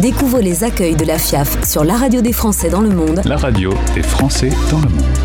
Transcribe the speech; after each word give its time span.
Découvre 0.00 0.40
les 0.40 0.64
accueils 0.64 0.96
de 0.96 1.04
la 1.04 1.18
FIAF 1.18 1.62
sur 1.68 1.84
la 1.84 1.94
radio 1.94 2.22
des 2.22 2.32
Français 2.32 2.70
dans 2.70 2.80
le 2.80 2.88
monde. 2.88 3.20
La 3.26 3.36
radio 3.36 3.74
des 3.94 4.02
Français 4.02 4.48
dans 4.70 4.80
le 4.80 4.88
monde. 4.88 5.18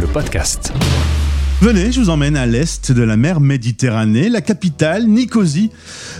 Le 0.00 0.06
podcast. 0.06 0.72
Venez, 1.62 1.90
je 1.90 2.00
vous 2.00 2.10
emmène 2.10 2.36
à 2.36 2.44
l'est 2.44 2.92
de 2.92 3.02
la 3.02 3.16
mer 3.16 3.40
Méditerranée, 3.40 4.28
la 4.28 4.42
capitale, 4.42 5.06
Nicosie. 5.06 5.70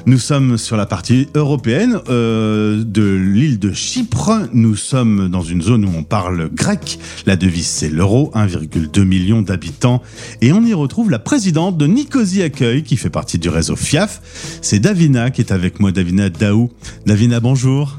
Nous 0.07 0.19
sommes 0.19 0.57
sur 0.57 0.79
la 0.79 0.87
partie 0.87 1.29
européenne 1.35 2.01
euh, 2.09 2.83
de 2.83 3.03
l'île 3.03 3.59
de 3.59 3.71
Chypre. 3.71 4.49
Nous 4.55 4.77
sommes 4.77 5.29
dans 5.29 5.43
une 5.43 5.61
zone 5.61 5.85
où 5.85 5.91
on 5.95 6.05
parle 6.05 6.49
grec. 6.49 6.99
La 7.27 7.37
devise, 7.37 7.67
c'est 7.67 7.91
l'euro, 7.91 8.33
1,2 8.35 9.05
million 9.05 9.43
d'habitants. 9.43 10.03
Et 10.41 10.53
on 10.53 10.65
y 10.65 10.73
retrouve 10.73 11.11
la 11.11 11.19
présidente 11.19 11.77
de 11.77 11.87
Nicosie 11.87 12.43
Accueil, 12.43 12.83
qui 12.83 12.97
fait 12.97 13.11
partie 13.11 13.39
du 13.39 13.51
réseau 13.51 13.77
FIAF. 13.77 14.23
C'est 14.63 14.79
Davina 14.79 15.31
qui 15.31 15.43
est 15.43 15.53
avec 15.53 15.81
moi, 15.81 15.93
Davina 15.93 16.31
Daou. 16.31 16.71
Davina, 17.05 17.41
bonjour. 17.41 17.99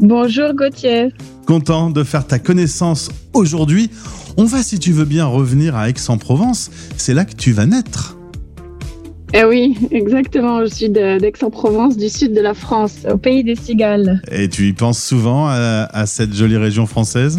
Bonjour 0.00 0.54
Gauthier. 0.54 1.12
Content 1.46 1.90
de 1.90 2.04
faire 2.04 2.26
ta 2.26 2.38
connaissance 2.38 3.10
aujourd'hui. 3.34 3.90
On 4.38 4.44
va, 4.44 4.62
si 4.62 4.78
tu 4.78 4.92
veux 4.92 5.04
bien, 5.04 5.26
revenir 5.26 5.76
à 5.76 5.90
Aix-en-Provence. 5.90 6.70
C'est 6.96 7.12
là 7.12 7.26
que 7.26 7.34
tu 7.34 7.52
vas 7.52 7.66
naître. 7.66 8.16
Eh 9.34 9.44
oui, 9.44 9.76
exactement. 9.90 10.62
Je 10.62 10.70
suis 10.70 10.88
d'Aix-en-Provence, 10.88 11.98
du 11.98 12.08
sud 12.08 12.32
de 12.32 12.40
la 12.40 12.54
France, 12.54 13.04
au 13.12 13.18
pays 13.18 13.44
des 13.44 13.56
cigales. 13.56 14.22
Et 14.32 14.48
tu 14.48 14.68
y 14.68 14.72
penses 14.72 15.04
souvent 15.04 15.48
à, 15.48 16.06
cette 16.06 16.32
jolie 16.32 16.56
région 16.56 16.86
française? 16.86 17.38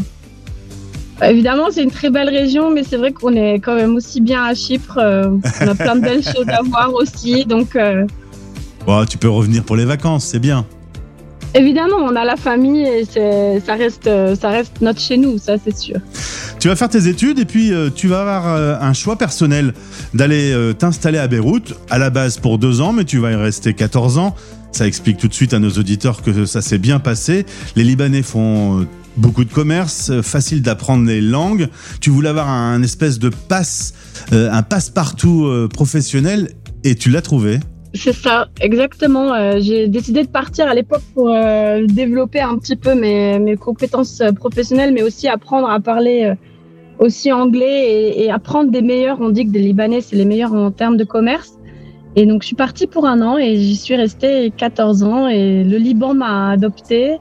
Évidemment, 1.23 1.71
c'est 1.71 1.81
une 1.81 1.89
très 1.89 2.12
belle 2.12 2.29
région, 2.29 2.70
mais 2.70 2.84
c'est 2.84 2.98
vrai 2.98 3.12
qu'on 3.12 3.34
est 3.34 3.55
quand 3.55 3.75
même 3.75 3.95
aussi 3.95 4.21
bien 4.21 4.43
à 4.43 4.53
Chypre. 4.53 4.99
Euh, 4.99 5.31
on 5.62 5.67
a 5.67 5.73
plein 5.73 5.95
de 5.95 6.01
belles 6.01 6.23
choses 6.35 6.48
à 6.49 6.62
voir 6.62 6.93
aussi, 6.93 7.43
donc. 7.43 7.75
Euh, 7.75 8.05
tu 9.09 9.17
peux 9.17 9.29
revenir 9.29 9.63
pour 9.63 9.75
les 9.75 9.85
vacances, 9.85 10.25
c'est 10.25 10.39
bien. 10.39 10.63
Évidemment, 11.54 11.98
on 11.98 12.16
a 12.16 12.23
la 12.23 12.38
famille 12.38 12.86
et 12.86 13.05
ça 13.05 13.76
reste, 13.76 14.10
ça 14.40 14.49
reste 14.49 14.82
notre 14.82 14.99
chez 14.99 15.18
nous, 15.18 15.38
ça 15.38 15.55
c'est 15.63 15.77
sûr. 15.77 15.99
Tu 16.62 16.68
vas 16.68 16.76
faire 16.76 16.90
tes 16.90 17.08
études 17.08 17.40
et 17.40 17.46
puis 17.46 17.74
euh, 17.74 17.90
tu 17.90 18.08
vas 18.08 18.21
avoir 18.21 18.55
euh, 18.55 18.76
un 18.80 18.93
choix 18.93 19.16
personnel 19.16 19.74
d'aller 20.13 20.52
euh, 20.52 20.74
t'installer 20.74 21.18
à 21.18 21.27
Beyrouth, 21.27 21.74
à 21.90 21.98
la 21.98 22.12
base 22.12 22.38
pour 22.38 22.60
deux 22.60 22.82
ans, 22.82 22.93
mais 22.93 23.04
tu 23.04 23.18
vas 23.18 23.32
y 23.32 23.35
rester 23.35 23.74
14 23.74 24.20
ans. 24.20 24.35
Ça 24.71 24.85
explique 24.85 25.18
tout 25.18 25.27
de 25.27 25.34
suite 25.34 25.55
à 25.55 25.60
nos 25.60 25.71
auditeurs 25.71 26.21
que 26.21 26.46
ça 26.46 26.62
s'est 26.62 26.77
bien 26.77 26.99
passé. 26.99 27.48
Les 27.76 27.84
Libanais 27.84 28.21
font 28.21 28.86
beaucoup 29.18 29.43
de 29.43 29.52
commerce, 29.52 30.12
facile 30.21 30.62
d'apprendre 30.62 31.08
les 31.08 31.20
langues. 31.20 31.68
Tu 31.99 32.12
voulais 32.12 32.30
avoir 32.30 32.48
un 32.48 32.84
espèce 32.84 33.18
de 33.18 33.30
passe, 33.30 33.96
un 34.32 34.62
passe-partout 34.62 35.52
professionnel 35.74 36.52
et 36.84 36.93
tu 36.93 37.10
l'as 37.10 37.24
trouvé. 37.24 37.60
C'est 37.93 38.13
ça, 38.13 38.47
exactement. 38.61 39.34
Euh, 39.34 39.57
j'ai 39.59 39.87
décidé 39.87 40.23
de 40.23 40.29
partir 40.29 40.67
à 40.67 40.73
l'époque 40.73 41.01
pour 41.13 41.29
euh, 41.29 41.85
développer 41.85 42.39
un 42.39 42.57
petit 42.57 42.77
peu 42.77 42.95
mes, 42.95 43.37
mes, 43.37 43.57
compétences 43.57 44.21
euh, 44.21 44.31
professionnelles, 44.31 44.93
mais 44.93 45.03
aussi 45.03 45.27
apprendre 45.27 45.70
à 45.70 45.79
parler 45.81 46.34
aussi 46.99 47.31
anglais 47.31 47.91
et, 47.91 48.23
et, 48.23 48.31
apprendre 48.31 48.71
des 48.71 48.81
meilleurs. 48.81 49.19
On 49.19 49.29
dit 49.29 49.45
que 49.45 49.51
des 49.51 49.59
Libanais, 49.59 49.99
c'est 50.01 50.15
les 50.15 50.25
meilleurs 50.25 50.53
en 50.53 50.71
termes 50.71 50.95
de 50.95 51.03
commerce. 51.03 51.57
Et 52.15 52.25
donc, 52.25 52.43
je 52.43 52.47
suis 52.47 52.55
partie 52.55 52.87
pour 52.87 53.05
un 53.05 53.21
an 53.21 53.37
et 53.37 53.57
j'y 53.57 53.75
suis 53.75 53.95
restée 53.95 54.51
14 54.55 55.03
ans 55.03 55.27
et 55.27 55.63
le 55.63 55.77
Liban 55.77 56.13
m'a 56.13 56.51
adoptée. 56.51 57.17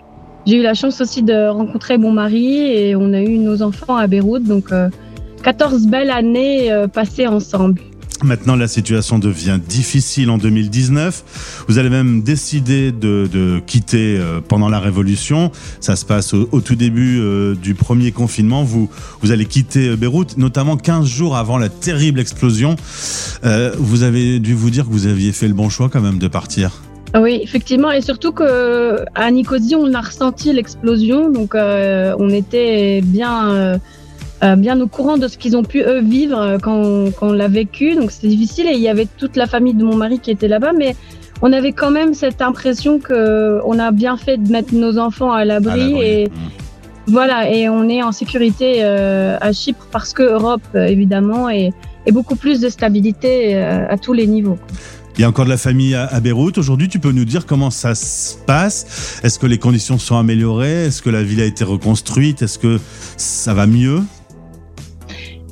J'ai 0.46 0.56
eu 0.56 0.62
la 0.62 0.74
chance 0.74 1.00
aussi 1.00 1.22
de 1.22 1.48
rencontrer 1.48 1.98
mon 1.98 2.12
mari 2.12 2.58
et 2.58 2.96
on 2.96 3.12
a 3.12 3.20
eu 3.20 3.38
nos 3.38 3.62
enfants 3.62 3.96
à 3.96 4.06
Beyrouth. 4.06 4.44
Donc, 4.44 4.72
14 5.42 5.86
belles 5.86 6.10
années 6.10 6.70
passées 6.92 7.26
ensemble. 7.26 7.80
Maintenant, 8.22 8.54
la 8.54 8.68
situation 8.68 9.18
devient 9.18 9.58
difficile 9.66 10.28
en 10.28 10.36
2019. 10.36 11.64
Vous 11.68 11.78
allez 11.78 11.88
même 11.88 12.22
décider 12.22 12.92
de, 12.92 13.60
quitter 13.66 14.18
euh, 14.18 14.40
pendant 14.46 14.68
la 14.68 14.78
Révolution. 14.78 15.50
Ça 15.80 15.96
se 15.96 16.04
passe 16.04 16.34
au, 16.34 16.60
tout 16.60 16.74
début 16.74 17.18
euh, 17.18 17.54
du 17.54 17.74
premier 17.74 18.12
confinement. 18.12 18.62
Vous, 18.62 18.91
vous 19.22 19.32
allez 19.32 19.46
quitter 19.46 19.88
euh, 19.88 19.96
Beyrouth, 19.96 20.36
notamment 20.36 20.76
15 20.76 21.06
jours 21.06 21.36
avant 21.36 21.56
la 21.56 21.70
terrible 21.70 22.20
explosion. 22.20 22.76
vous 23.78 24.03
avez 24.03 24.38
dû 24.38 24.54
vous 24.54 24.70
dire 24.70 24.84
que 24.84 24.91
vous 24.91 25.06
aviez 25.06 25.32
fait 25.32 25.48
le 25.48 25.54
bon 25.54 25.70
choix 25.70 25.88
quand 25.88 26.03
même 26.03 26.19
de 26.19 26.28
partir. 26.28 26.82
Oui, 27.19 27.41
effectivement, 27.42 27.91
et 27.91 28.03
surtout 28.03 28.32
que 28.32 29.04
à 29.14 29.30
Nicosie, 29.30 29.75
on 29.75 29.92
a 29.94 30.00
ressenti 30.00 30.53
l'explosion, 30.53 31.30
donc 31.30 31.54
on 31.54 32.28
était 32.30 33.00
bien 33.03 33.80
euh, 34.43 34.56
bien 34.56 34.81
au 34.81 34.87
courant 34.87 35.19
de 35.19 35.28
ce 35.28 35.37
qu'ils 35.37 35.56
ont 35.56 35.65
pu 35.65 35.83
eux 35.83 36.01
vivre 36.01 36.39
euh, 36.39 36.59
quand, 36.59 37.11
on 37.21 37.33
l'a 37.33 37.49
vécu. 37.49 37.95
Donc 37.95 38.11
c'était 38.11 38.28
difficile 38.28 38.67
et 38.69 38.73
il 38.73 38.81
y 38.81 38.89
avait 38.89 39.06
toute 39.19 39.37
la 39.37 39.47
famille 39.47 39.75
de 39.75 39.84
mon 39.84 39.97
mari 39.97 40.19
qui 40.19 40.31
était 40.31 40.49
là-bas, 40.49 40.73
mais 40.77 40.97
on 41.43 41.53
avait 41.53 41.73
quand 41.73 41.91
même 41.91 42.15
cette 42.15 42.41
impression 42.41 42.99
que 42.99 43.61
on 43.65 43.78
a 43.78 43.91
bien 43.91 44.17
fait 44.17 44.39
de 44.39 44.51
mettre 44.51 44.75
nos 44.75 44.99
enfants 44.99 45.33
à 45.33 45.45
l'abri 45.45 45.95
et 46.03 46.28
mmh. 46.28 46.33
voilà 47.06 47.51
et 47.51 47.69
on 47.69 47.89
est 47.89 48.03
en 48.03 48.12
sécurité 48.12 48.77
euh, 48.78 49.39
à 49.41 49.53
Chypre 49.53 49.87
parce 49.91 50.12
que 50.12 50.23
Europe 50.23 50.62
évidemment 50.75 51.49
et, 51.49 51.72
et 52.07 52.12
beaucoup 52.12 52.37
plus 52.37 52.61
de 52.61 52.69
stabilité 52.69 53.57
à 53.57 53.97
tous 53.97 54.12
les 54.12 54.27
niveaux. 54.27 54.59
Il 55.17 55.22
y 55.22 55.25
a 55.25 55.28
encore 55.28 55.45
de 55.45 55.51
la 55.51 55.59
famille 55.59 55.95
à, 55.95 56.07
à 56.07 56.21
Beyrouth. 56.21 56.57
Aujourd'hui, 56.57 56.89
tu 56.89 56.99
peux 56.99 57.12
nous 57.12 57.27
dire 57.27 57.45
comment 57.45 57.71
ça 57.71 57.95
se 57.95 58.37
passe? 58.47 59.21
Est-ce 59.22 59.39
que 59.39 59.47
les 59.47 59.59
conditions 59.59 59.99
sont 59.99 60.17
améliorées? 60.17 60.87
Est-ce 60.87 61.03
que 61.03 61.11
la 61.11 61.22
ville 61.22 61.41
a 61.41 61.45
été 61.45 61.65
reconstruite? 61.65 62.43
Est-ce 62.43 62.59
que 62.59 62.78
ça 63.17 63.53
va 63.53 63.67
mieux? 63.67 64.01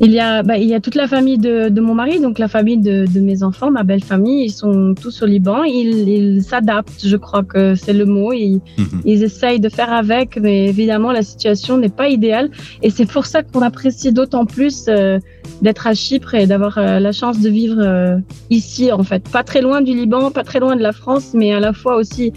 Il 0.01 0.13
y 0.13 0.21
a, 0.21 0.43
bah, 0.43 0.59
il 0.59 0.69
y 0.69 0.75
a 0.75 0.81
toute 0.81 0.95
la 0.95 1.09
famille 1.09 1.39
de, 1.39 1.69
de 1.69 1.81
mon 1.81 1.95
mari, 1.95 2.21
donc 2.21 2.39
la 2.39 2.47
famille 2.47 2.79
de, 2.79 3.07
de, 3.13 3.21
mes 3.21 3.43
enfants, 3.43 3.71
ma 3.71 3.83
belle 3.83 4.03
famille. 4.03 4.45
Ils 4.45 4.53
sont 4.53 4.95
tous 4.95 5.23
au 5.23 5.27
Liban. 5.27 5.65
Ils, 5.65 6.09
ils 6.09 6.43
s'adaptent, 6.43 7.05
je 7.05 7.17
crois 7.17 7.43
que 7.43 7.75
c'est 7.75 7.93
le 7.93 8.05
mot. 8.05 8.33
Ils, 8.33 8.61
mhm. 8.79 9.03
ils 9.05 9.25
essayent 9.25 9.61
de 9.61 9.69
faire 9.69 9.93
avec, 9.93 10.39
mais 10.41 10.67
évidemment, 10.67 11.11
la 11.11 11.23
situation 11.23 11.79
n'est 11.79 11.89
pas 11.89 12.09
idéale. 12.09 12.51
Et 12.83 12.91
c'est 12.91 13.07
pour 13.07 13.27
ça 13.27 13.43
qu'on 13.43 13.63
apprécie 13.63 14.13
d'autant 14.13 14.47
plus 14.47 14.87
euh, 14.89 15.19
d'être 15.63 15.87
à 15.89 15.95
Chypre 15.95 16.35
et 16.35 16.47
d'avoir 16.47 16.79
euh, 16.79 17.01
la 17.01 17.13
chance 17.13 17.41
de 17.41 17.49
vivre 17.49 17.81
euh, 17.81 18.19
ici, 18.51 18.93
en 18.93 19.03
fait. 19.03 19.29
Pas 19.29 19.43
très 19.43 19.63
loin 19.63 19.81
du 19.81 19.95
Liban, 19.95 20.31
pas 20.31 20.45
très 20.45 20.61
loin 20.61 20.77
de 20.77 20.83
la 20.83 20.93
France, 20.93 21.33
mais 21.35 21.53
à 21.53 21.61
la 21.61 21.73
fois 21.73 21.97
aussi 21.97 22.33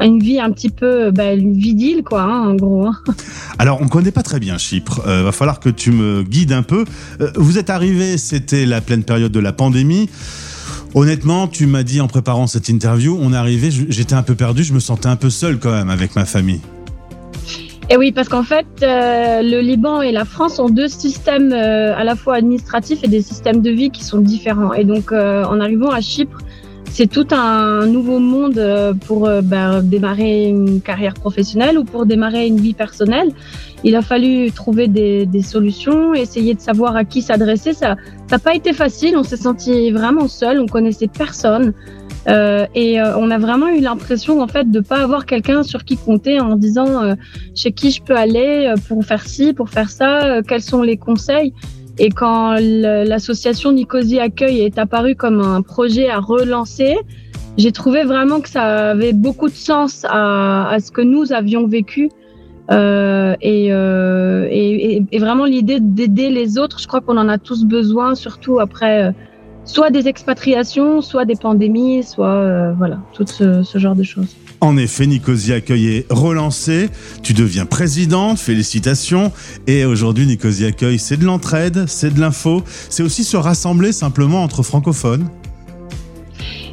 une 0.00 0.20
vie 0.20 0.40
un 0.40 0.50
petit 0.50 0.70
peu 0.70 1.10
bah, 1.10 1.32
une 1.32 1.54
vie 1.54 1.74
d'île, 1.74 2.02
quoi, 2.02 2.22
hein, 2.22 2.48
en 2.48 2.54
gros. 2.54 2.86
Hein. 2.86 2.96
Alors, 3.58 3.80
on 3.80 3.88
connaît 3.88 4.10
pas 4.10 4.22
très 4.22 4.40
bien 4.40 4.58
Chypre. 4.58 5.02
Euh, 5.06 5.22
va 5.22 5.32
falloir 5.32 5.60
que 5.60 5.68
tu 5.68 5.92
me 5.92 6.22
guides 6.22 6.52
un 6.52 6.62
peu. 6.62 6.84
Euh, 7.20 7.30
vous 7.36 7.58
êtes 7.58 7.70
arrivé, 7.70 8.16
c'était 8.16 8.66
la 8.66 8.80
pleine 8.80 9.04
période 9.04 9.32
de 9.32 9.40
la 9.40 9.52
pandémie. 9.52 10.08
Honnêtement, 10.94 11.48
tu 11.48 11.66
m'as 11.66 11.82
dit 11.82 12.00
en 12.00 12.08
préparant 12.08 12.46
cette 12.46 12.68
interview, 12.68 13.18
on 13.20 13.32
est 13.32 13.36
arrivé, 13.36 13.70
j'étais 13.70 14.14
un 14.14 14.22
peu 14.22 14.34
perdu, 14.34 14.62
je 14.62 14.74
me 14.74 14.80
sentais 14.80 15.08
un 15.08 15.16
peu 15.16 15.30
seul 15.30 15.58
quand 15.58 15.72
même 15.72 15.88
avec 15.88 16.16
ma 16.16 16.26
famille. 16.26 16.60
Et 17.88 17.96
oui, 17.96 18.12
parce 18.12 18.28
qu'en 18.28 18.42
fait, 18.42 18.66
euh, 18.82 19.42
le 19.42 19.60
Liban 19.60 20.02
et 20.02 20.12
la 20.12 20.24
France 20.24 20.58
ont 20.58 20.68
deux 20.68 20.88
systèmes 20.88 21.52
à 21.52 22.04
la 22.04 22.14
fois 22.14 22.36
administratifs 22.36 23.02
et 23.02 23.08
des 23.08 23.22
systèmes 23.22 23.62
de 23.62 23.70
vie 23.70 23.90
qui 23.90 24.04
sont 24.04 24.18
différents. 24.18 24.72
Et 24.74 24.84
donc, 24.84 25.12
en 25.12 25.60
arrivant 25.60 25.90
à 25.90 26.00
Chypre, 26.00 26.38
c'est 26.92 27.06
tout 27.06 27.26
un 27.30 27.86
nouveau 27.86 28.18
monde 28.18 28.58
euh, 28.58 28.92
pour 28.92 29.26
euh, 29.26 29.40
ben, 29.40 29.80
démarrer 29.82 30.48
une 30.48 30.82
carrière 30.82 31.14
professionnelle 31.14 31.78
ou 31.78 31.84
pour 31.84 32.04
démarrer 32.04 32.46
une 32.46 32.60
vie 32.60 32.74
personnelle. 32.74 33.30
Il 33.82 33.96
a 33.96 34.02
fallu 34.02 34.52
trouver 34.52 34.88
des, 34.88 35.24
des 35.24 35.40
solutions, 35.40 36.12
essayer 36.12 36.54
de 36.54 36.60
savoir 36.60 36.94
à 36.94 37.04
qui 37.04 37.22
s'adresser. 37.22 37.72
Ça 37.72 37.96
n'a 38.30 38.38
pas 38.38 38.54
été 38.54 38.74
facile. 38.74 39.16
On 39.16 39.22
s'est 39.22 39.38
senti 39.38 39.90
vraiment 39.90 40.28
seul. 40.28 40.60
On 40.60 40.66
connaissait 40.66 41.08
personne. 41.08 41.72
Euh, 42.28 42.66
et 42.74 43.00
euh, 43.00 43.16
on 43.16 43.30
a 43.30 43.38
vraiment 43.38 43.68
eu 43.68 43.80
l'impression 43.80 44.42
en 44.42 44.46
fait 44.46 44.70
de 44.70 44.78
pas 44.78 45.02
avoir 45.02 45.24
quelqu'un 45.24 45.62
sur 45.62 45.84
qui 45.84 45.96
compter 45.96 46.38
en 46.40 46.56
disant 46.56 47.16
chez 47.54 47.72
qui 47.72 47.90
je 47.90 48.02
peux 48.02 48.14
aller 48.14 48.72
pour 48.86 49.02
faire 49.04 49.26
ci, 49.26 49.54
pour 49.54 49.70
faire 49.70 49.88
ça, 49.88 50.42
quels 50.46 50.62
sont 50.62 50.82
les 50.82 50.98
conseils. 50.98 51.54
Et 51.98 52.10
quand 52.10 52.56
l'association 52.58 53.72
Nicosie 53.72 54.18
Accueil 54.18 54.60
est 54.60 54.78
apparue 54.78 55.14
comme 55.14 55.40
un 55.40 55.62
projet 55.62 56.08
à 56.08 56.18
relancer, 56.18 56.96
j'ai 57.58 57.72
trouvé 57.72 58.04
vraiment 58.04 58.40
que 58.40 58.48
ça 58.48 58.90
avait 58.90 59.12
beaucoup 59.12 59.48
de 59.48 59.54
sens 59.54 60.06
à, 60.08 60.68
à 60.70 60.80
ce 60.80 60.90
que 60.90 61.02
nous 61.02 61.32
avions 61.32 61.66
vécu. 61.66 62.10
Euh, 62.70 63.34
et, 63.40 63.68
euh, 63.72 64.46
et, 64.50 65.18
vraiment 65.18 65.44
l'idée 65.44 65.80
d'aider 65.80 66.30
les 66.30 66.58
autres, 66.58 66.78
je 66.78 66.86
crois 66.86 67.00
qu'on 67.00 67.18
en 67.18 67.28
a 67.28 67.36
tous 67.36 67.64
besoin, 67.64 68.14
surtout 68.14 68.60
après 68.60 69.08
euh, 69.08 69.12
soit 69.64 69.90
des 69.90 70.08
expatriations, 70.08 71.00
soit 71.00 71.24
des 71.24 71.34
pandémies, 71.34 72.02
soit 72.04 72.28
euh, 72.28 72.72
voilà, 72.72 73.00
tout 73.12 73.26
ce, 73.26 73.62
ce 73.62 73.78
genre 73.78 73.96
de 73.96 74.04
choses. 74.04 74.36
En 74.62 74.76
effet, 74.76 75.08
Nicosie 75.08 75.52
Accueil 75.52 75.88
est 75.88 76.06
relancé. 76.08 76.88
Tu 77.24 77.32
deviens 77.32 77.66
présidente, 77.66 78.38
félicitations. 78.38 79.32
Et 79.66 79.84
aujourd'hui, 79.84 80.24
Nicosie 80.24 80.66
Accueil, 80.66 81.00
c'est 81.00 81.16
de 81.16 81.24
l'entraide, 81.24 81.86
c'est 81.88 82.14
de 82.14 82.20
l'info, 82.20 82.62
c'est 82.88 83.02
aussi 83.02 83.24
se 83.24 83.36
rassembler 83.36 83.90
simplement 83.90 84.44
entre 84.44 84.62
francophones. 84.62 85.28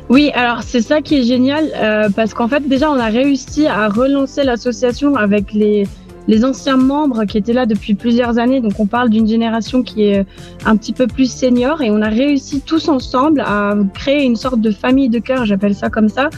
Oui, 0.08 0.30
alors 0.36 0.62
c'est 0.62 0.84
ça 0.84 1.02
qui 1.02 1.16
est 1.16 1.24
génial 1.24 1.72
euh, 1.76 2.10
parce 2.16 2.36
qu'en 2.36 2.48
fait 2.48 2.68
déjà 2.68 2.90
on 2.92 3.00
a 3.00 3.10
réussi 3.10 3.68
à 3.68 3.90
relancer 3.90 4.44
l'association 4.44 5.16
avec 5.16 5.54
les, 5.54 5.88
les 6.30 6.46
anciens 6.46 6.78
membres 6.78 7.26
qui 7.26 7.40
étaient 7.40 7.54
là 7.54 7.66
depuis 7.66 7.96
plusieurs 7.96 8.38
années. 8.38 8.62
Donc 8.62 8.80
on 8.80 8.86
parle 8.86 9.10
d'une 9.10 9.28
génération 9.28 9.82
qui 9.82 10.04
est 10.04 10.26
un 10.64 10.78
petit 10.78 10.94
peu 10.94 11.08
plus 11.08 11.30
senior 11.30 11.82
et 11.82 11.90
on 11.90 12.04
a 12.04 12.08
réussi 12.08 12.62
tous 12.62 12.88
ensemble 12.88 13.42
à 13.42 13.76
créer 13.96 14.24
une 14.24 14.36
sorte 14.36 14.62
de 14.62 14.70
famille 14.70 15.10
de 15.10 15.18
cœur, 15.18 15.46
j'appelle 15.46 15.74
ça 15.74 15.90
comme 15.90 16.08
ça, 16.08 16.30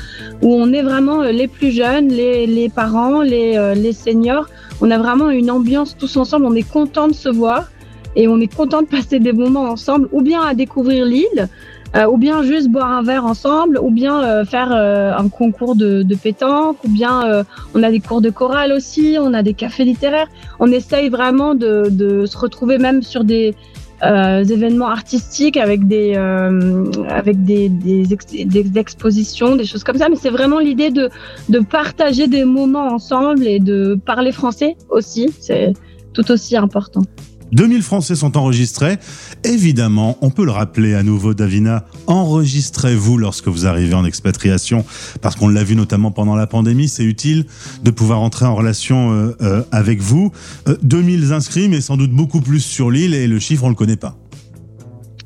où 0.42 0.54
on 0.54 0.72
est 0.72 0.82
vraiment 0.82 1.24
les 1.24 1.50
plus 1.50 1.72
jeunes, 1.72 2.08
les, 2.08 2.72
parents, 2.74 3.22
les, 3.22 3.74
les 3.76 3.92
seniors. 3.92 4.48
On 4.80 4.90
a 4.92 4.98
vraiment 4.98 5.30
une 5.30 5.52
ambiance 5.52 5.98
tous 5.98 6.16
ensemble, 6.16 6.46
on 6.46 6.56
est 6.56 6.70
content 6.70 7.10
de 7.10 7.14
se 7.14 7.28
voir 7.28 7.70
et 8.16 8.30
on 8.30 8.40
est 8.40 8.54
content 8.54 8.82
de 8.82 8.88
passer 8.88 9.20
des 9.20 9.34
moments 9.34 9.70
ensemble, 9.70 10.08
ou 10.14 10.22
bien 10.22 10.42
à 10.42 10.54
découvrir 10.54 11.06
l'île, 11.06 11.50
euh, 11.96 12.06
ou 12.06 12.18
bien 12.18 12.42
juste 12.44 12.70
boire 12.70 12.90
un 12.90 13.04
verre 13.04 13.26
ensemble, 13.26 13.78
ou 13.82 13.92
bien 13.92 14.24
euh, 14.24 14.46
faire 14.46 14.72
euh, 14.72 15.12
un 15.14 15.28
concours 15.28 15.76
de, 15.76 16.04
de, 16.04 16.16
pétanque, 16.16 16.78
ou 16.86 16.90
bien 16.90 17.44
on 17.74 17.84
a 17.84 17.92
des 17.92 18.00
cours 18.00 18.22
de 18.22 18.30
chorale 18.30 18.72
aussi, 18.72 19.18
on 19.20 19.34
a 19.34 19.44
des 19.44 19.54
cafés 19.54 19.84
littéraires. 19.84 20.28
On 20.60 20.72
essaye 20.72 21.10
vraiment 21.10 21.54
de, 21.54 21.90
de 21.90 22.26
se 22.26 22.38
retrouver 22.38 22.78
même 22.78 23.02
sur 23.02 23.24
des 23.24 23.56
événements 24.04 24.88
artistiques 24.88 25.58
avec 25.58 25.88
des 25.88 26.16
avec 27.08 27.44
des, 27.44 27.70
des, 27.70 28.06
des, 28.46 28.80
expositions, 28.80 29.56
des 29.56 29.66
choses 29.66 29.84
comme 29.84 29.98
ça. 29.98 30.10
Mais 30.10 30.16
c'est 30.16 30.30
vraiment 30.30 30.60
l'idée 30.60 30.92
de 30.92 31.10
de 31.50 31.60
partager 31.60 32.28
des 32.28 32.46
moments 32.46 32.88
ensemble 32.88 33.46
et 33.46 33.60
de 33.60 34.00
parler 34.06 34.32
français 34.32 34.76
aussi. 34.90 35.30
C'est 35.40 35.74
tout 36.14 36.32
aussi 36.32 36.56
important. 36.58 37.02
2000 37.52 37.82
Français 37.82 38.16
sont 38.16 38.38
enregistrés. 38.38 38.98
Évidemment, 39.44 40.18
on 40.22 40.30
peut 40.30 40.46
le 40.46 40.52
rappeler 40.52 40.94
à 40.94 41.04
nouveau, 41.04 41.34
Davina, 41.34 41.86
enregistrez-vous 42.08 43.18
lorsque 43.18 43.48
vous 43.48 43.66
arrivez 43.66 43.94
en 43.94 44.06
expatriation, 44.06 44.86
parce 45.22 45.36
qu'on 45.36 45.50
l'a 45.50 45.64
vu 45.64 45.76
notamment 45.76 46.12
pendant 46.12 46.36
la 46.36 46.48
pandémie, 46.48 46.88
c'est 46.88 47.04
utile 47.04 47.46
de 47.84 47.92
pouvoir 47.92 48.22
entrer 48.22 48.46
en 48.46 48.56
relation 48.56 49.12
euh, 49.12 49.36
euh, 49.42 49.64
avec 49.72 50.00
vous. 50.00 50.32
2000 50.82 51.24
euh, 51.24 51.36
inscrits, 51.36 51.68
mais 51.68 51.82
sans 51.82 51.98
doute 51.98 52.12
beaucoup 52.12 52.42
plus 52.42 52.62
sur 52.62 52.90
l'île, 52.92 53.14
et 53.14 53.28
le 53.28 53.40
chiffre, 53.40 53.64
on 53.64 53.68
ne 53.68 53.72
le 53.72 53.78
connaît 53.78 53.98
pas. 53.98 54.18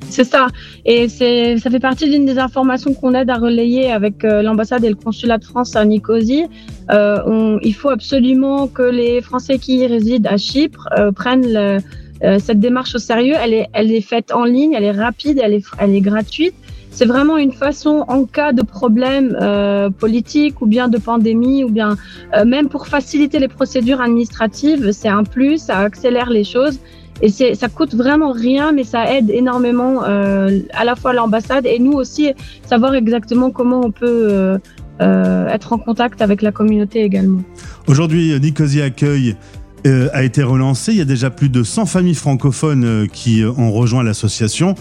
C'est 0.09 0.23
ça. 0.23 0.47
Et 0.85 1.09
ça 1.09 1.69
fait 1.69 1.79
partie 1.79 2.09
d'une 2.09 2.25
des 2.25 2.37
informations 2.37 2.93
qu'on 2.93 3.13
aide 3.15 3.29
à 3.29 3.37
relayer 3.37 3.91
avec 3.91 4.23
l'ambassade 4.23 4.85
et 4.85 4.89
le 4.89 4.95
consulat 4.95 5.39
de 5.39 5.43
France 5.43 5.75
à 5.75 5.83
Nicosie. 5.83 6.45
Euh, 6.91 7.57
il 7.63 7.73
faut 7.73 7.89
absolument 7.89 8.67
que 8.67 8.83
les 8.83 9.21
Français 9.21 9.57
qui 9.57 9.85
résident 9.85 10.29
à 10.29 10.37
Chypre 10.37 10.87
prennent 11.15 11.51
le, 11.51 11.79
euh, 12.23 12.39
cette 12.39 12.59
démarche 12.59 12.95
au 12.95 12.97
sérieux, 12.97 13.35
elle 13.41 13.53
est, 13.53 13.67
elle 13.73 13.91
est 13.91 14.01
faite 14.01 14.31
en 14.31 14.45
ligne, 14.45 14.73
elle 14.73 14.83
est 14.83 14.91
rapide, 14.91 15.39
elle 15.43 15.53
est, 15.53 15.65
elle 15.77 15.93
est 15.93 16.01
gratuite. 16.01 16.55
C'est 16.91 17.05
vraiment 17.05 17.37
une 17.37 17.51
façon, 17.51 18.05
en 18.07 18.23
cas 18.23 18.53
de 18.53 18.61
problème 18.61 19.37
euh, 19.41 19.89
politique 19.89 20.61
ou 20.61 20.65
bien 20.65 20.87
de 20.87 20.97
pandémie 20.97 21.65
ou 21.65 21.69
bien 21.69 21.97
euh, 22.33 22.45
même 22.45 22.69
pour 22.69 22.87
faciliter 22.87 23.39
les 23.39 23.49
procédures 23.49 23.99
administratives, 23.99 24.93
c'est 24.93 25.09
un 25.09 25.25
plus, 25.25 25.57
ça 25.57 25.79
accélère 25.79 26.29
les 26.29 26.45
choses. 26.45 26.79
Et 27.21 27.29
ça 27.29 27.69
coûte 27.69 27.95
vraiment 27.95 28.33
rien, 28.33 28.73
mais 28.73 28.83
ça 28.83 29.09
aide 29.15 29.29
énormément 29.29 30.01
à 30.01 30.83
la 30.83 30.95
fois 30.97 31.13
l'ambassade 31.13 31.65
et 31.65 31.79
nous 31.79 31.93
aussi 31.93 32.33
savoir 32.65 32.93
exactement 32.93 33.51
comment 33.51 33.79
on 33.85 33.91
peut 33.91 34.59
être 34.99 35.71
en 35.71 35.77
contact 35.77 36.21
avec 36.21 36.41
la 36.41 36.51
communauté 36.51 37.03
également. 37.03 37.39
Aujourd'hui, 37.87 38.37
Nicosie 38.41 38.81
accueille 38.81 39.37
euh, 39.85 40.09
a 40.13 40.23
été 40.23 40.41
relancé. 40.41 40.93
Il 40.93 40.97
y 40.97 41.01
a 41.01 41.05
déjà 41.05 41.29
plus 41.29 41.49
de 41.49 41.61
100 41.61 41.85
familles 41.85 42.15
francophones 42.15 42.85
euh, 42.85 43.05
qui 43.05 43.43
euh, 43.43 43.51
ont 43.51 43.71
rejoint 43.71 44.03
l'association. 44.03 44.73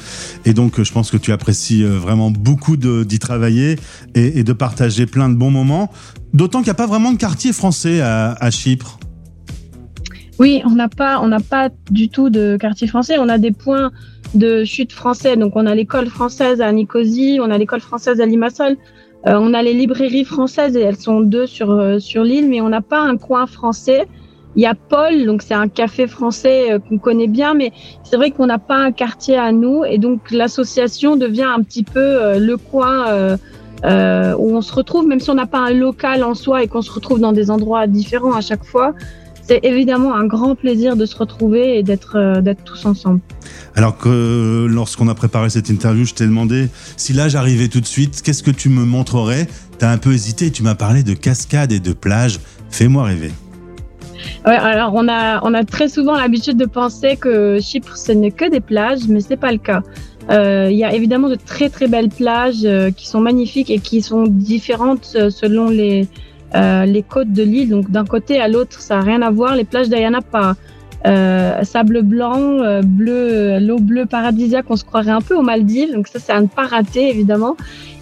Et 0.46 0.54
donc, 0.54 0.82
je 0.82 0.92
pense 0.92 1.10
que 1.10 1.18
tu 1.18 1.30
apprécies 1.30 1.84
vraiment 1.84 2.30
beaucoup 2.30 2.78
d'y 2.78 3.18
travailler 3.18 3.76
et, 4.14 4.42
de 4.44 4.52
partager 4.54 5.04
plein 5.04 5.28
de 5.28 5.34
bons 5.34 5.50
moments. 5.50 5.90
D'autant 6.32 6.60
qu'il 6.60 6.68
n'y 6.68 6.70
a 6.70 6.74
pas 6.74 6.86
vraiment 6.86 7.12
de 7.12 7.18
quartier 7.18 7.52
français 7.52 8.00
à, 8.00 8.50
Chypre. 8.50 8.98
Oui, 10.38 10.62
on 10.64 10.70
n'a 10.70 10.88
pas, 10.88 11.20
pas 11.50 11.68
du 11.90 12.08
tout 12.08 12.30
de 12.30 12.56
quartier 12.58 12.86
français. 12.86 13.16
On 13.18 13.28
a 13.28 13.36
des 13.36 13.52
points 13.52 13.90
de 14.34 14.64
chute 14.64 14.92
français. 14.92 15.36
Donc, 15.36 15.54
on 15.54 15.66
a 15.66 15.74
l'école 15.74 16.06
française 16.06 16.62
à 16.62 16.72
Nicosie, 16.72 17.38
on 17.42 17.50
a 17.50 17.58
l'école 17.58 17.80
française 17.80 18.20
à 18.20 18.26
Limassol. 18.26 18.76
on 19.24 19.52
a 19.52 19.62
les 19.62 19.74
librairies 19.74 20.24
françaises 20.24 20.76
et 20.76 20.80
elles 20.80 20.96
sont 20.96 21.20
deux 21.20 21.46
sur, 21.46 22.00
sur 22.00 22.24
l'île, 22.24 22.48
mais 22.48 22.62
on 22.62 22.70
n'a 22.70 22.82
pas 22.82 23.02
un 23.02 23.18
coin 23.18 23.46
français. 23.46 24.06
Il 24.56 24.62
y 24.62 24.66
a 24.66 24.74
Paul, 24.74 25.26
donc 25.26 25.42
c'est 25.42 25.54
un 25.54 25.68
café 25.68 26.06
français 26.06 26.72
euh, 26.72 26.78
qu'on 26.78 26.98
connaît 26.98 27.26
bien, 27.26 27.54
mais 27.54 27.72
c'est 28.04 28.16
vrai 28.16 28.30
qu'on 28.30 28.46
n'a 28.46 28.58
pas 28.58 28.76
un 28.76 28.92
quartier 28.92 29.36
à 29.36 29.50
nous, 29.50 29.84
et 29.84 29.98
donc 29.98 30.30
l'association 30.30 31.16
devient 31.16 31.48
un 31.56 31.62
petit 31.62 31.82
peu 31.82 32.00
euh, 32.00 32.38
le 32.38 32.56
coin 32.56 33.06
euh, 33.08 34.34
où 34.38 34.56
on 34.56 34.62
se 34.62 34.72
retrouve, 34.72 35.06
même 35.06 35.20
si 35.20 35.28
on 35.30 35.34
n'a 35.34 35.46
pas 35.46 35.58
un 35.58 35.72
local 35.72 36.22
en 36.22 36.34
soi 36.34 36.62
et 36.62 36.68
qu'on 36.68 36.82
se 36.82 36.92
retrouve 36.92 37.20
dans 37.20 37.32
des 37.32 37.50
endroits 37.50 37.86
différents 37.86 38.34
à 38.34 38.40
chaque 38.40 38.64
fois. 38.64 38.94
C'est 39.46 39.60
évidemment 39.62 40.14
un 40.14 40.24
grand 40.24 40.54
plaisir 40.54 40.96
de 40.96 41.04
se 41.04 41.14
retrouver 41.16 41.76
et 41.78 41.82
d'être 41.82 42.40
d'être 42.40 42.64
tous 42.64 42.86
ensemble. 42.86 43.20
Alors 43.74 43.98
que 43.98 44.66
lorsqu'on 44.70 45.06
a 45.08 45.14
préparé 45.14 45.50
cette 45.50 45.68
interview, 45.68 46.06
je 46.06 46.14
t'ai 46.14 46.24
demandé 46.24 46.68
si 46.96 47.12
là 47.12 47.28
j'arrivais 47.28 47.68
tout 47.68 47.82
de 47.82 47.86
suite, 47.86 48.22
qu'est-ce 48.22 48.42
que 48.42 48.50
tu 48.50 48.70
me 48.70 48.86
montrerais? 48.86 49.46
T'as 49.76 49.90
un 49.90 49.98
peu 49.98 50.14
hésité, 50.14 50.50
tu 50.50 50.62
m'as 50.62 50.76
parlé 50.76 51.02
de 51.02 51.12
cascades 51.12 51.72
et 51.72 51.80
de 51.80 51.92
plages. 51.92 52.40
Fais-moi 52.70 53.04
rêver. 53.04 53.32
Alors 54.44 54.92
on 54.94 55.08
a, 55.08 55.40
on 55.42 55.54
a 55.54 55.64
très 55.64 55.88
souvent 55.88 56.16
l'habitude 56.16 56.56
de 56.56 56.66
penser 56.66 57.16
que 57.16 57.58
Chypre, 57.60 57.96
ce 57.96 58.12
n'est 58.12 58.30
que 58.30 58.48
des 58.50 58.60
plages, 58.60 59.08
mais 59.08 59.20
c'est 59.20 59.36
pas 59.36 59.52
le 59.52 59.58
cas. 59.58 59.82
Euh, 60.30 60.68
il 60.70 60.76
y 60.76 60.84
a 60.84 60.94
évidemment 60.94 61.28
de 61.28 61.34
très 61.34 61.68
très 61.68 61.86
belles 61.86 62.08
plages 62.08 62.64
euh, 62.64 62.90
qui 62.90 63.06
sont 63.06 63.20
magnifiques 63.20 63.70
et 63.70 63.78
qui 63.78 64.00
sont 64.00 64.24
différentes 64.26 65.12
euh, 65.16 65.28
selon 65.28 65.68
les, 65.68 66.08
euh, 66.54 66.86
les 66.86 67.02
côtes 67.02 67.32
de 67.32 67.42
l'île. 67.42 67.70
Donc 67.70 67.90
d'un 67.90 68.04
côté 68.04 68.40
à 68.40 68.48
l'autre, 68.48 68.80
ça 68.80 68.96
n'a 68.96 69.02
rien 69.02 69.22
à 69.22 69.30
voir. 69.30 69.54
Les 69.54 69.64
plages 69.64 69.88
d'Ayana, 69.88 70.20
pas. 70.22 70.54
sable 71.64 72.00
blanc, 72.00 72.80
bleu, 72.82 73.58
l'eau 73.60 73.78
bleue 73.78 74.06
paradisiaque, 74.06 74.64
on 74.70 74.76
se 74.76 74.84
croirait 74.84 75.10
un 75.10 75.20
peu 75.20 75.34
aux 75.36 75.42
Maldives. 75.42 75.92
Donc 75.92 76.08
ça, 76.08 76.18
c'est 76.18 76.32
à 76.32 76.40
ne 76.40 76.46
pas 76.46 76.66
rater 76.66 77.10
évidemment. 77.10 77.56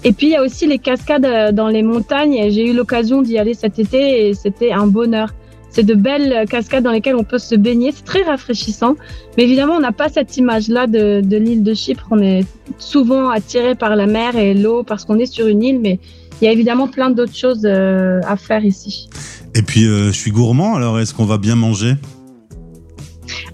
Et 0.05 0.13
puis 0.13 0.29
il 0.29 0.31
y 0.31 0.37
a 0.37 0.43
aussi 0.43 0.67
les 0.67 0.79
cascades 0.79 1.55
dans 1.55 1.69
les 1.69 1.83
montagnes. 1.83 2.51
J'ai 2.51 2.71
eu 2.71 2.75
l'occasion 2.75 3.23
d'y 3.23 3.39
aller 3.39 3.55
cet 3.55 3.81
été 3.81 4.29
et 4.29 4.35
c'était 4.35 4.71
un 4.71 4.87
bonheur. 4.87 5.35
C'est 5.73 5.85
de 5.85 5.95
belles 5.95 6.47
cascades 6.49 6.85
dans 6.85 6.93
lesquelles 6.93 7.17
on 7.17 7.25
peut 7.25 7.39
se 7.39 7.55
baigner. 7.55 7.93
C'est 7.93 8.05
très 8.05 8.23
rafraîchissant. 8.23 8.97
Mais 9.37 9.45
évidemment, 9.45 9.75
on 9.75 9.81
n'a 9.81 9.93
pas 9.93 10.11
cette 10.11 10.37
image-là 10.37 10.87
de, 10.87 11.23
l'île 11.37 11.63
de 11.63 11.73
Chypre. 11.73 12.07
On 12.11 12.21
est 12.21 12.45
souvent 12.79 13.31
attiré 13.31 13.75
par 13.75 13.97
la 13.97 14.07
mer 14.07 14.37
et 14.37 14.53
l'eau 14.53 14.83
parce 14.83 15.07
qu'on 15.07 15.19
est 15.19 15.27
sur 15.27 15.47
une 15.47 15.63
île. 15.63 15.81
Mais 15.81 15.99
il 16.41 16.45
y 16.45 16.49
a 16.49 16.53
évidemment 16.53 16.89
plein 16.89 17.09
d'autres 17.09 17.35
choses 17.35 17.63
euh, 17.65 18.21
à 18.27 18.37
faire 18.37 18.65
ici. 18.65 19.09
Et 19.55 19.63
puis, 19.63 19.87
euh, 19.87 20.09
je 20.09 20.19
suis 20.19 20.31
gourmand. 20.31 20.75
Alors, 20.75 21.01
est-ce 21.01 21.15
qu'on 21.15 21.25
va 21.25 21.39
bien 21.39 21.57
manger? 21.57 21.95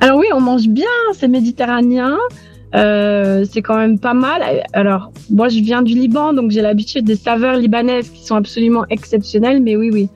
Alors 0.00 0.18
oui, 0.18 0.26
on 0.34 0.40
mange 0.40 0.68
bien. 0.68 0.86
C'est 1.14 1.28
méditerranéen. 1.28 2.18
Euh, 2.74 3.44
c'est 3.50 3.62
quand 3.62 3.76
même 3.76 3.98
pas 3.98 4.14
mal. 4.14 4.42
Alors, 4.72 5.12
moi, 5.30 5.48
je 5.48 5.60
viens 5.60 5.82
du 5.82 5.94
Liban, 5.94 6.32
donc 6.32 6.50
j'ai 6.50 6.62
l'habitude 6.62 7.04
des 7.04 7.16
saveurs 7.16 7.56
libanaises 7.56 8.10
qui 8.10 8.24
sont 8.26 8.36
absolument 8.36 8.84
exceptionnelles. 8.90 9.62
Mais 9.62 9.76
oui, 9.76 9.90
oui, 9.92 10.08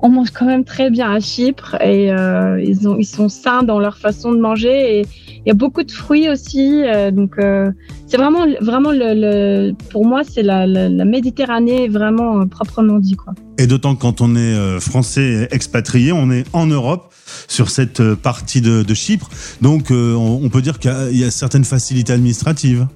on 0.00 0.08
mange 0.08 0.30
quand 0.30 0.46
même 0.46 0.64
très 0.64 0.90
bien 0.90 1.10
à 1.10 1.20
Chypre 1.20 1.76
et 1.80 2.12
euh, 2.12 2.62
ils, 2.62 2.88
ont, 2.88 2.96
ils 2.96 3.06
sont 3.06 3.28
sains 3.28 3.62
dans 3.62 3.78
leur 3.78 3.98
façon 3.98 4.32
de 4.32 4.38
manger 4.38 5.00
et 5.00 5.06
il 5.36 5.46
y 5.46 5.50
a 5.50 5.54
beaucoup 5.54 5.82
de 5.82 5.90
fruits 5.90 6.28
aussi. 6.28 6.82
Euh, 6.84 7.10
donc 7.10 7.32
euh, 7.38 7.70
c'est 8.06 8.16
vraiment, 8.16 8.46
vraiment 8.60 8.90
le, 8.92 9.72
pour 9.90 10.06
moi 10.06 10.22
c'est 10.28 10.42
la, 10.42 10.66
Méditerranée 11.04 11.88
vraiment 11.88 12.46
proprement 12.46 12.98
dit 12.98 13.16
quoi. 13.16 13.34
Et 13.58 13.66
d'autant 13.66 13.94
quand 13.96 14.20
on 14.20 14.36
est 14.36 14.80
français 14.80 15.48
expatrié, 15.50 16.12
on 16.12 16.30
est 16.30 16.44
en 16.52 16.66
Europe 16.66 17.12
sur 17.48 17.70
cette 17.70 18.14
partie 18.14 18.60
de, 18.60 18.94
Chypre, 18.94 19.28
donc 19.60 19.90
on, 19.90 20.48
peut 20.48 20.62
dire 20.62 20.78
qu'il 20.78 21.16
y 21.16 21.24
a 21.24 21.30
certaines 21.30 21.64
facilités 21.64 22.12
administratives 22.12 22.86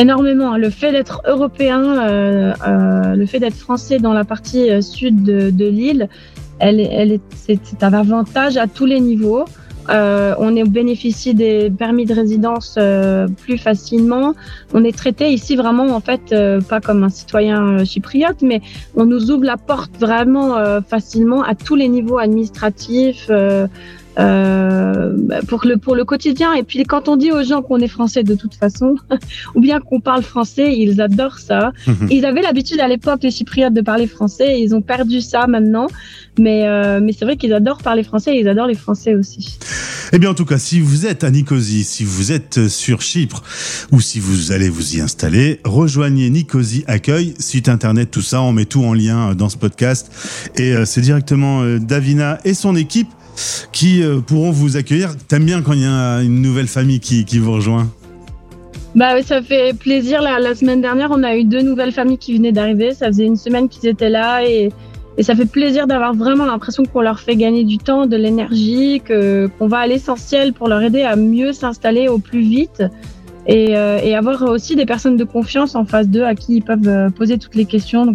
énormément. 0.00 0.56
Le 0.56 0.70
fait 0.70 0.92
d'être 0.92 1.20
européen, 1.26 1.82
euh, 1.82 2.52
euh, 2.66 3.14
le 3.14 3.26
fait 3.26 3.38
d'être 3.38 3.54
français 3.54 3.98
dans 3.98 4.14
la 4.14 4.24
partie 4.24 4.70
euh, 4.70 4.80
sud 4.80 5.22
de, 5.22 5.50
de 5.50 5.66
l'île, 5.66 6.08
elle, 6.58 6.80
elle 6.80 7.12
est, 7.12 7.20
c'est, 7.36 7.82
un 7.82 7.92
avantage 7.92 8.56
à 8.56 8.66
tous 8.66 8.86
les 8.86 9.00
niveaux. 9.00 9.44
Euh, 9.88 10.34
on 10.38 10.54
est 10.56 10.64
bénéficie 10.64 11.34
des 11.34 11.70
permis 11.70 12.04
de 12.04 12.14
résidence 12.14 12.76
euh, 12.78 13.26
plus 13.28 13.58
facilement. 13.58 14.34
On 14.72 14.84
est 14.84 14.96
traité 14.96 15.32
ici 15.32 15.56
vraiment 15.56 15.88
en 15.96 16.00
fait 16.00 16.32
euh, 16.32 16.60
pas 16.60 16.80
comme 16.80 17.02
un 17.02 17.08
citoyen 17.08 17.84
chypriote, 17.84 18.42
mais 18.42 18.60
on 18.94 19.06
nous 19.06 19.30
ouvre 19.30 19.44
la 19.44 19.56
porte 19.56 19.96
vraiment 19.98 20.56
facilement 20.86 21.42
à 21.42 21.54
tous 21.54 21.76
les 21.76 21.88
niveaux 21.88 22.18
administratifs. 22.18 23.30
Euh, 24.18 25.12
pour 25.46 25.64
le 25.64 25.76
pour 25.76 25.94
le 25.94 26.04
quotidien. 26.04 26.52
Et 26.54 26.62
puis 26.62 26.82
quand 26.82 27.08
on 27.08 27.16
dit 27.16 27.30
aux 27.30 27.44
gens 27.44 27.62
qu'on 27.62 27.78
est 27.78 27.88
français 27.88 28.24
de 28.24 28.34
toute 28.34 28.54
façon, 28.54 28.96
ou 29.54 29.60
bien 29.60 29.80
qu'on 29.80 30.00
parle 30.00 30.22
français, 30.22 30.76
ils 30.76 31.00
adorent 31.00 31.38
ça. 31.38 31.72
Mhm. 31.86 32.08
Ils 32.10 32.24
avaient 32.24 32.42
l'habitude 32.42 32.80
à 32.80 32.88
l'époque 32.88 33.20
les 33.22 33.30
Chypriotes 33.30 33.72
de 33.72 33.80
parler 33.80 34.06
français, 34.06 34.58
et 34.58 34.62
ils 34.62 34.74
ont 34.74 34.82
perdu 34.82 35.20
ça 35.20 35.46
maintenant. 35.46 35.86
Mais 36.38 36.66
euh, 36.66 37.00
mais 37.00 37.12
c'est 37.12 37.24
vrai 37.24 37.36
qu'ils 37.36 37.52
adorent 37.52 37.82
parler 37.82 38.02
français, 38.02 38.36
et 38.36 38.40
ils 38.40 38.48
adorent 38.48 38.66
les 38.66 38.74
Français 38.74 39.14
aussi. 39.14 39.58
Eh 40.12 40.18
bien 40.18 40.30
en 40.30 40.34
tout 40.34 40.44
cas, 40.44 40.58
si 40.58 40.80
vous 40.80 41.06
êtes 41.06 41.22
à 41.22 41.30
Nicosie, 41.30 41.84
si 41.84 42.02
vous 42.04 42.32
êtes 42.32 42.66
sur 42.66 43.02
Chypre, 43.02 43.42
ou 43.92 44.00
si 44.00 44.18
vous 44.18 44.50
allez 44.50 44.68
vous 44.68 44.96
y 44.96 45.00
installer, 45.00 45.60
rejoignez 45.64 46.30
Nicosie 46.30 46.82
Accueil, 46.88 47.34
site 47.38 47.68
internet, 47.68 48.10
tout 48.10 48.22
ça, 48.22 48.42
on 48.42 48.52
met 48.52 48.64
tout 48.64 48.82
en 48.84 48.94
lien 48.94 49.34
dans 49.34 49.48
ce 49.48 49.56
podcast. 49.56 50.10
Et 50.56 50.72
euh, 50.72 50.84
c'est 50.84 51.00
directement 51.00 51.62
Davina 51.78 52.38
et 52.44 52.54
son 52.54 52.74
équipe 52.74 53.08
qui 53.72 54.02
euh, 54.02 54.20
pourront 54.20 54.50
vous 54.50 54.76
accueillir. 54.76 55.16
T'aimes 55.28 55.44
bien 55.44 55.62
quand 55.62 55.72
il 55.72 55.82
y 55.82 55.86
a 55.86 56.22
une 56.22 56.42
nouvelle 56.42 56.66
famille 56.66 57.00
qui, 57.00 57.24
qui 57.24 57.38
vous 57.38 57.52
rejoint? 57.52 57.88
Bah 58.94 59.22
ça 59.22 59.40
fait 59.40 59.76
plaisir. 59.76 60.20
La, 60.20 60.54
semaine 60.54 60.80
dernière, 60.80 61.10
on 61.12 61.22
a 61.22 61.36
eu 61.36 61.44
deux 61.44 61.62
nouvelles 61.62 61.92
familles 61.92 62.18
qui 62.18 62.36
venaient 62.36 62.52
d'arriver. 62.52 62.92
Ça 62.92 63.06
faisait 63.06 63.26
une 63.26 63.36
semaine 63.36 63.68
qu'ils 63.68 63.88
étaient 63.88 64.10
là 64.10 64.44
et, 64.44 64.70
et 65.16 65.22
ça 65.22 65.36
fait 65.36 65.46
plaisir 65.46 65.86
d'avoir 65.86 66.14
vraiment 66.14 66.44
l'impression 66.44 66.82
qu'on 66.84 67.00
leur 67.00 67.20
fait 67.20 67.36
gagner 67.36 67.64
du 67.64 67.78
temps, 67.78 68.06
de 68.06 68.16
l'énergie, 68.16 69.00
que 69.04 69.48
qu'on 69.58 69.68
va 69.68 69.78
à 69.78 69.86
l'essentiel 69.86 70.52
pour 70.52 70.68
leur 70.68 70.82
aider 70.82 71.02
à 71.02 71.14
mieux 71.14 71.52
s'installer 71.52 72.08
au 72.08 72.18
plus 72.18 72.40
vite 72.40 72.82
et, 73.46 73.76
euh, 73.76 74.00
et 74.02 74.14
avoir 74.14 74.42
aussi 74.42 74.76
des 74.76 74.86
personnes 74.86 75.16
de 75.16 75.24
confiance 75.24 75.74
en 75.74 75.84
face 75.84 76.08
d'eux 76.08 76.24
à 76.24 76.34
qui 76.34 76.56
ils 76.56 76.62
peuvent 76.62 76.88
euh, 76.88 77.10
poser 77.10 77.38
toutes 77.38 77.54
les 77.54 77.64
questions. 77.64 78.12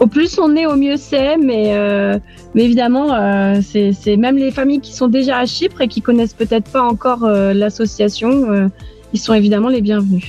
Au 0.00 0.06
plus 0.06 0.38
on 0.38 0.56
est, 0.56 0.66
au 0.66 0.76
mieux 0.76 0.96
c'est. 0.96 1.36
Mais, 1.36 1.74
euh, 1.74 2.18
mais 2.54 2.64
évidemment, 2.64 3.14
euh, 3.14 3.60
c'est 3.62 4.16
même 4.16 4.36
les 4.36 4.50
familles 4.50 4.80
qui 4.80 4.92
sont 4.92 5.08
déjà 5.08 5.38
à 5.38 5.46
Chypre 5.46 5.82
et 5.82 5.88
qui 5.88 6.02
connaissent 6.02 6.34
peut-être 6.34 6.70
pas 6.70 6.82
encore 6.82 7.24
euh, 7.24 7.52
l'association. 7.52 8.70
ils 9.12 9.20
sont 9.20 9.34
évidemment 9.34 9.68
les 9.68 9.82
bienvenus. 9.82 10.24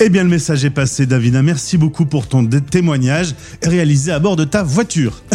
Eh 0.00 0.08
bien, 0.08 0.22
le 0.22 0.30
message 0.30 0.64
est 0.64 0.70
passé, 0.70 1.06
Davina. 1.06 1.42
Merci 1.42 1.76
beaucoup 1.76 2.06
pour 2.06 2.26
ton 2.28 2.46
témoignage 2.46 3.34
réalisé 3.62 4.12
à 4.12 4.18
bord 4.18 4.36
de 4.36 4.44
ta 4.44 4.62
voiture. 4.62 5.22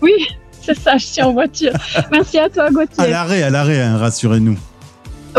Oui, 0.00 0.12
c'est 0.60 0.76
ça, 0.76 0.96
je 0.96 1.06
suis 1.06 1.22
en 1.22 1.32
voiture. 1.32 1.72
Merci 2.10 2.38
à 2.38 2.48
toi, 2.48 2.64
À 2.64 2.70
Gauthier. 2.70 3.10
l'arrêt, 3.10 3.42
à 3.42 3.50
l'arrêt, 3.50 3.80
hein, 3.80 3.96
rassurez-nous. 3.96 4.58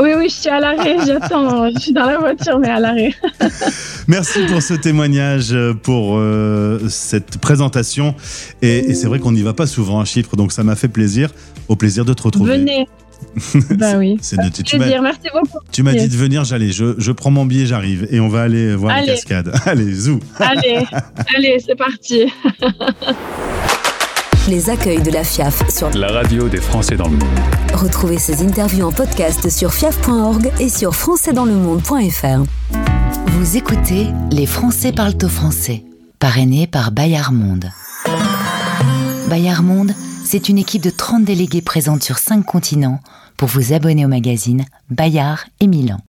Oui, 0.02 0.10
oui, 0.18 0.28
je 0.30 0.34
suis 0.34 0.50
à 0.50 0.60
l'arrêt, 0.60 0.98
j'attends. 1.06 1.70
Je 1.70 1.80
suis 1.80 1.94
dans 1.94 2.06
la 2.06 2.18
voiture, 2.18 2.60
mais 2.60 2.70
à 2.70 2.80
l'arrêt. 2.80 3.14
Merci 4.08 4.46
pour 4.48 4.62
ce 4.62 4.74
témoignage, 4.74 5.50
euh, 5.54 5.74
pour 5.74 6.18
euh, 6.18 6.80
cette 6.90 7.38
présentation. 7.38 8.16
Et, 8.62 8.90
et 8.90 8.94
c'est 8.96 9.08
vrai 9.08 9.20
qu'on 9.20 9.32
n'y 9.32 9.42
va 9.44 9.54
pas 9.54 9.68
souvent 9.68 10.00
à 10.00 10.06
Chypre, 10.06 10.36
donc 10.36 10.52
ça 10.52 10.64
m'a 10.64 10.76
fait 10.76 10.88
plaisir. 10.90 11.30
Au 11.70 11.76
plaisir 11.76 12.04
de 12.06 12.14
te 12.14 12.24
retrouver. 12.24 12.58
Venez. 12.58 12.88
bah 13.78 13.94
oui. 13.98 14.18
C'est 14.22 14.36
de- 14.38 14.50
tu 14.64 14.78
m'as- 14.78 15.00
merci 15.02 15.20
beaucoup. 15.34 15.60
tu 15.72 15.82
m'as 15.82 15.94
dit 15.94 16.10
de 16.10 16.16
venir, 16.18 16.44
j'allais. 16.44 16.72
Je, 16.72 16.96
je 16.98 17.12
prends 17.14 17.32
mon 17.32 17.46
billet, 17.46 17.66
j'arrive. 17.66 18.06
Et 18.12 18.20
on 18.20 18.28
va 18.28 18.42
aller 18.42 18.76
voir 18.76 18.94
les 18.98 19.04
Allez. 19.04 19.12
cascades. 19.14 19.54
Allez, 19.66 19.94
zou. 19.94 20.20
Allez, 20.40 20.84
allez, 21.38 21.58
c'est 21.66 21.78
parti. 21.78 22.26
Les 24.50 24.70
accueils 24.70 25.02
de 25.02 25.10
la 25.12 25.24
FIAF 25.24 25.64
sur 25.74 25.90
La 25.92 26.10
radio 26.12 26.50
des 26.50 26.60
Français 26.60 26.98
dans 26.98 27.06
le 27.08 27.12
monde. 27.16 27.40
Retrouvez 27.74 28.18
ces 28.20 28.42
interviews 28.44 28.86
en 28.86 28.92
podcast 28.92 29.50
sur 29.50 29.74
fiaf.org 29.74 30.52
et 30.60 30.68
sur 30.68 30.94
françaisdanslemonde.fr. 30.94 32.44
Vous 33.34 33.58
écoutez 33.58 34.10
Les 34.32 34.46
Français 34.46 34.92
parlent 34.92 35.18
au 35.24 35.28
français, 35.28 35.84
parrainé 36.20 36.68
par 36.68 36.92
Bayard 36.92 37.34
Monde. 37.34 37.72
Bayard 39.28 39.64
Monde, 39.64 39.92
c'est 40.24 40.50
une 40.50 40.60
équipe 40.60 40.84
de 40.84 40.92
30 40.92 41.26
délégués 41.26 41.64
présente 41.64 42.04
sur 42.04 42.20
5 42.20 42.46
continents 42.46 43.00
pour 43.36 43.48
vous 43.48 43.74
abonner 43.74 44.06
au 44.06 44.08
magazine 44.08 44.66
Bayard 44.92 45.46
et 45.60 45.66
Milan. 45.66 45.98